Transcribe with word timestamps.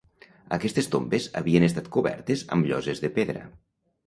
Aquestes 0.55 0.87
tombes 0.95 1.27
havien 1.41 1.67
estat 1.67 1.91
cobertes 1.97 2.45
amb 2.57 2.71
lloses 2.73 3.05
de 3.05 3.13
pedra. 3.21 3.47